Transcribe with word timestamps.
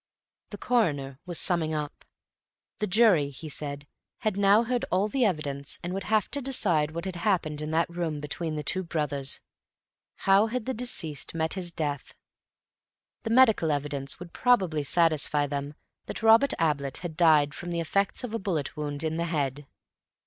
The 0.49 0.57
Coroner 0.57 1.19
was 1.27 1.37
summing 1.37 1.75
up. 1.75 2.03
The 2.79 2.87
jury, 2.87 3.29
he 3.29 3.49
said, 3.49 3.85
had 4.21 4.35
now 4.35 4.63
heard 4.63 4.83
all 4.89 5.07
the 5.07 5.25
evidence 5.25 5.77
and 5.83 5.93
would 5.93 6.05
have 6.05 6.27
to 6.31 6.41
decide 6.41 6.89
what 6.89 7.05
had 7.05 7.17
happened 7.17 7.61
in 7.61 7.69
that 7.69 7.87
room 7.87 8.19
between 8.19 8.55
the 8.55 8.63
two 8.63 8.81
brothers. 8.81 9.41
How 10.25 10.47
had 10.47 10.65
the 10.65 10.73
deceased 10.73 11.35
met 11.35 11.53
his 11.53 11.71
death? 11.71 12.15
The 13.21 13.29
medical 13.29 13.69
evidence 13.71 14.17
would 14.17 14.33
probably 14.33 14.81
satisfy 14.83 15.45
them 15.45 15.75
that 16.07 16.23
Robert 16.23 16.53
Ablett 16.59 16.97
had 17.05 17.15
died 17.15 17.53
from 17.53 17.69
the 17.69 17.79
effects 17.79 18.23
of 18.23 18.33
a 18.33 18.39
bullet 18.39 18.75
wound 18.75 19.03
in 19.03 19.17
the 19.17 19.25
head. 19.25 19.67